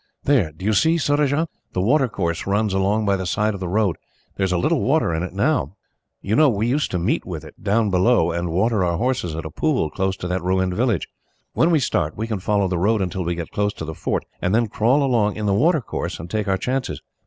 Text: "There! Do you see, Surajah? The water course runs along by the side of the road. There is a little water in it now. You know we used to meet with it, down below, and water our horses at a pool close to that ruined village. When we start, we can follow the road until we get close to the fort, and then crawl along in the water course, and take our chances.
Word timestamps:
"There! 0.23 0.51
Do 0.51 0.65
you 0.65 0.73
see, 0.73 0.97
Surajah? 0.97 1.47
The 1.73 1.79
water 1.81 2.07
course 2.07 2.47
runs 2.47 2.73
along 2.73 3.05
by 3.05 3.15
the 3.15 3.27
side 3.27 3.53
of 3.53 3.59
the 3.59 3.67
road. 3.67 3.97
There 4.35 4.43
is 4.43 4.51
a 4.51 4.57
little 4.57 4.81
water 4.81 5.13
in 5.13 5.21
it 5.21 5.31
now. 5.31 5.75
You 6.23 6.35
know 6.35 6.49
we 6.49 6.65
used 6.65 6.89
to 6.89 6.97
meet 6.97 7.23
with 7.23 7.45
it, 7.45 7.63
down 7.63 7.91
below, 7.91 8.31
and 8.31 8.49
water 8.49 8.83
our 8.83 8.97
horses 8.97 9.35
at 9.35 9.45
a 9.45 9.51
pool 9.51 9.91
close 9.91 10.17
to 10.17 10.27
that 10.27 10.41
ruined 10.41 10.73
village. 10.75 11.07
When 11.53 11.69
we 11.69 11.79
start, 11.79 12.17
we 12.17 12.25
can 12.25 12.39
follow 12.39 12.67
the 12.67 12.79
road 12.79 12.99
until 12.99 13.23
we 13.23 13.35
get 13.35 13.51
close 13.51 13.73
to 13.73 13.85
the 13.85 13.93
fort, 13.93 14.25
and 14.41 14.55
then 14.55 14.69
crawl 14.69 15.03
along 15.03 15.35
in 15.35 15.45
the 15.45 15.53
water 15.53 15.81
course, 15.81 16.19
and 16.19 16.31
take 16.31 16.47
our 16.47 16.57
chances. 16.57 16.99